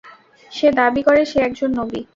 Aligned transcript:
সে 0.51 0.67
দাবী 0.71 1.01
করে, 1.03 1.21
সে 1.25 1.37
একজন 1.39 1.69
নবী। 1.71 2.01